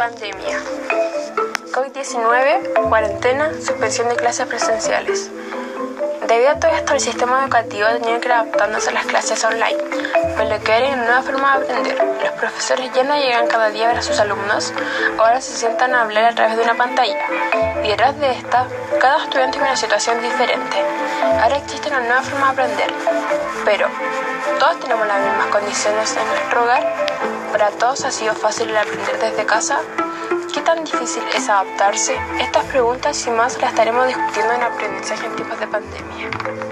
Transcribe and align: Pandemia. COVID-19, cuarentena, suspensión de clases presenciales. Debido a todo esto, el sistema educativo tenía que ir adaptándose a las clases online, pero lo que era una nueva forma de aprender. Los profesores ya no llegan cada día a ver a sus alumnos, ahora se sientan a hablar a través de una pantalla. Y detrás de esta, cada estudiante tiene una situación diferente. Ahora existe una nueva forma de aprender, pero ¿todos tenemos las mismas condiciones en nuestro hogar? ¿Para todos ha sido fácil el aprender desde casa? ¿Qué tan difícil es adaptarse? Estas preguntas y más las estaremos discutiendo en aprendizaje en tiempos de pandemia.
Pandemia. 0.00 0.58
COVID-19, 1.74 2.88
cuarentena, 2.88 3.52
suspensión 3.52 4.08
de 4.08 4.16
clases 4.16 4.46
presenciales. 4.46 5.30
Debido 6.26 6.52
a 6.52 6.58
todo 6.58 6.70
esto, 6.70 6.94
el 6.94 7.00
sistema 7.00 7.42
educativo 7.42 7.86
tenía 8.00 8.18
que 8.18 8.28
ir 8.28 8.32
adaptándose 8.32 8.88
a 8.88 8.92
las 8.94 9.04
clases 9.04 9.44
online, 9.44 9.76
pero 10.38 10.48
lo 10.48 10.64
que 10.64 10.72
era 10.72 10.88
una 10.94 11.04
nueva 11.04 11.22
forma 11.22 11.58
de 11.58 11.64
aprender. 11.64 11.98
Los 12.22 12.32
profesores 12.32 12.90
ya 12.94 13.04
no 13.04 13.14
llegan 13.14 13.46
cada 13.46 13.68
día 13.68 13.84
a 13.84 13.88
ver 13.88 13.98
a 13.98 14.02
sus 14.02 14.18
alumnos, 14.18 14.72
ahora 15.18 15.38
se 15.42 15.54
sientan 15.54 15.94
a 15.94 16.00
hablar 16.00 16.24
a 16.24 16.34
través 16.34 16.56
de 16.56 16.62
una 16.62 16.78
pantalla. 16.78 17.18
Y 17.84 17.88
detrás 17.88 18.18
de 18.18 18.30
esta, 18.30 18.68
cada 18.98 19.24
estudiante 19.24 19.58
tiene 19.58 19.68
una 19.68 19.76
situación 19.76 20.22
diferente. 20.22 20.82
Ahora 21.42 21.58
existe 21.58 21.88
una 21.88 22.00
nueva 22.00 22.22
forma 22.22 22.46
de 22.46 22.52
aprender, 22.52 22.94
pero 23.64 23.86
¿todos 24.58 24.80
tenemos 24.80 25.06
las 25.06 25.20
mismas 25.20 25.46
condiciones 25.46 26.16
en 26.16 26.26
nuestro 26.26 26.62
hogar? 26.62 26.94
¿Para 27.52 27.70
todos 27.70 28.04
ha 28.04 28.10
sido 28.10 28.34
fácil 28.34 28.70
el 28.70 28.76
aprender 28.76 29.18
desde 29.18 29.44
casa? 29.44 29.80
¿Qué 30.52 30.60
tan 30.60 30.84
difícil 30.84 31.22
es 31.34 31.48
adaptarse? 31.48 32.16
Estas 32.40 32.64
preguntas 32.64 33.26
y 33.26 33.30
más 33.30 33.60
las 33.60 33.70
estaremos 33.70 34.06
discutiendo 34.06 34.52
en 34.52 34.62
aprendizaje 34.62 35.26
en 35.26 35.36
tiempos 35.36 35.60
de 35.60 35.66
pandemia. 35.66 36.69